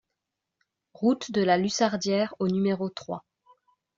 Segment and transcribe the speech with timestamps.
[0.95, 3.23] Route de la Lussardière au numéro trois